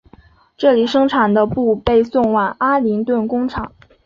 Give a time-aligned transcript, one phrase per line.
[0.57, 3.71] 这里生产的布被送往阿灵顿工厂。